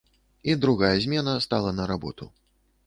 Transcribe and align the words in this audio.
І 0.53 0.55
другая 0.63 0.91
змена 1.05 1.37
стала 1.47 1.77
на 1.83 1.89
работу. 1.95 2.31